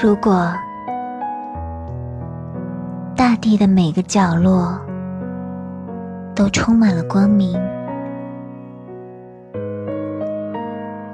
[0.00, 0.52] 如果
[3.16, 4.78] 大地的每个角落
[6.36, 7.60] 都充满了光明，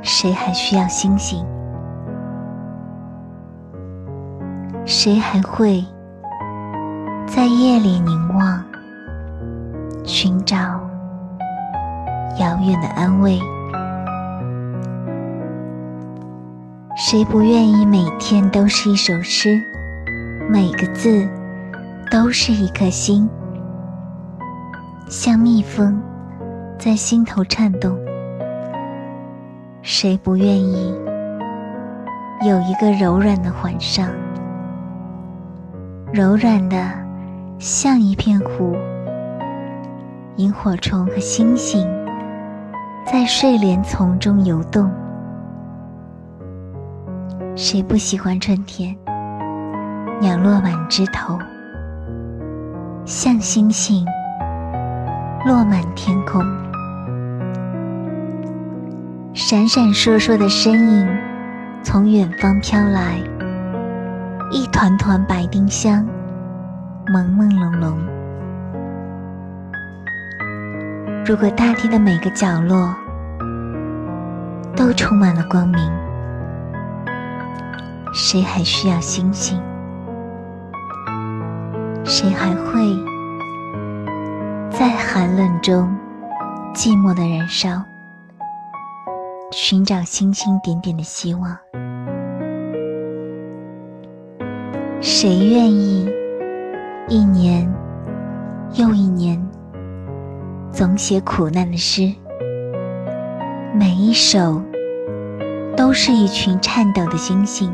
[0.02, 1.42] 谁还需要星星？
[4.84, 5.82] 谁还会
[7.26, 8.62] 在夜里凝望，
[10.04, 10.56] 寻找
[12.38, 13.40] 遥远的安慰？
[16.96, 19.60] 谁不愿意每天都是一首诗，
[20.48, 21.28] 每个字
[22.08, 23.28] 都是一颗心，
[25.08, 26.00] 像蜜蜂
[26.78, 27.98] 在心头颤动？
[29.82, 30.94] 谁不愿意
[32.46, 34.08] 有一个柔软的环上，
[36.12, 36.76] 柔软的
[37.58, 38.76] 像一片湖，
[40.36, 41.84] 萤火虫和星星
[43.04, 44.88] 在睡莲丛中游动？
[47.56, 48.96] 谁不喜欢春天？
[50.20, 51.38] 鸟落满枝头，
[53.04, 54.04] 像星星
[55.46, 56.42] 落满天空。
[59.34, 61.08] 闪闪烁烁的身影
[61.84, 63.18] 从远方飘来，
[64.50, 66.04] 一团团白丁香，
[67.06, 67.94] 朦朦胧胧。
[71.24, 72.92] 如果大地的每个角落
[74.74, 76.03] 都充满了光明。
[78.16, 79.60] 谁还需要星星？
[82.04, 82.80] 谁还会
[84.70, 85.92] 在寒冷中
[86.72, 87.82] 寂寞的燃烧，
[89.50, 91.58] 寻找星星点点的希望？
[95.00, 96.08] 谁愿意
[97.08, 97.68] 一年
[98.74, 99.44] 又一年
[100.70, 102.14] 总写苦难的诗？
[103.74, 104.62] 每一首
[105.76, 107.72] 都是一群颤抖的星星。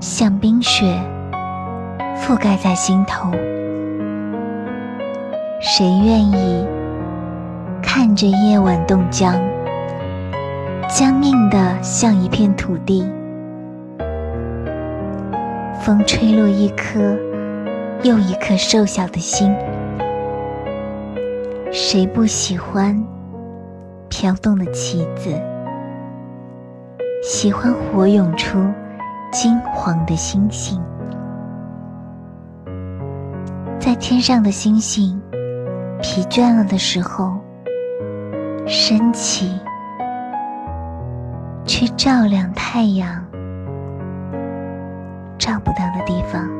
[0.00, 0.98] 像冰雪
[2.16, 3.30] 覆盖在心头，
[5.60, 6.66] 谁愿意
[7.82, 9.38] 看着夜晚冻僵，
[10.88, 13.06] 僵硬的像一片土地？
[15.82, 16.98] 风吹落一颗
[18.02, 19.54] 又一颗瘦小的心，
[21.70, 22.98] 谁不喜欢
[24.08, 25.30] 飘动的旗子？
[27.22, 28.58] 喜欢火涌出。
[29.32, 30.82] 金黄的星星，
[33.78, 35.20] 在天上的星星
[36.02, 37.38] 疲倦了的时候，
[38.66, 39.56] 升起，
[41.64, 43.24] 去照亮太阳
[45.38, 46.59] 照不到的地方。